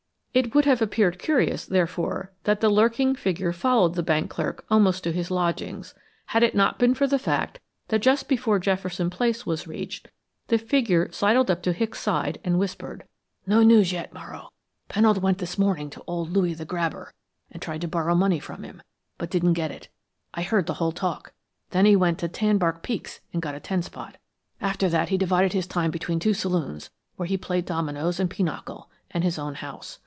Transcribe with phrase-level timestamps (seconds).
[0.33, 5.03] It would have appeared curious, therefore, that the lurking figure followed the bank clerk almost
[5.03, 5.93] to his lodgings,
[6.27, 10.07] had it not been for the fact that just before Jefferson Place was reached
[10.47, 13.03] the figure sidled up to Hicks' side and whispered:
[13.45, 14.47] "No news yet, Morrow.
[14.87, 17.13] Pennold went this morning to old Loui the Grabber
[17.51, 18.81] and tried to borrow money from him,
[19.17, 19.89] but didn't get it.
[20.33, 21.33] I heard the whole talk.
[21.71, 24.15] Then he went to Tanbark Pete's and got a ten spot.
[24.61, 28.89] After that, he divided his time between two saloons, where he played dominoes and pinochle,
[29.11, 29.99] and his own house.